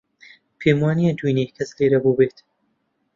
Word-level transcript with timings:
پێم 0.59 0.77
وانییە 0.83 1.13
دوێنێ 1.19 1.45
کەس 1.55 1.69
لێرە 1.77 1.99
بووبێت. 2.03 2.37